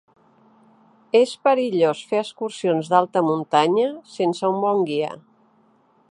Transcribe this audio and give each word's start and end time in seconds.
És 1.19 1.33
perillós 1.47 2.01
fer 2.13 2.21
excursions 2.21 2.89
d'alta 2.93 3.23
muntanya 3.27 3.87
sense 4.17 4.51
un 4.55 4.57
bon 4.65 4.83
guia. 4.89 5.11